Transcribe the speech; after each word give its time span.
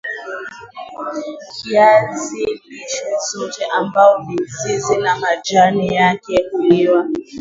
viazi 1.65 2.45
lishe 2.67 3.05
zao 3.31 3.67
ambalo 3.73 4.23
mizizi 4.25 4.97
na 4.97 5.15
majani 5.15 5.95
yake 5.95 6.45
huliwa 6.51 7.09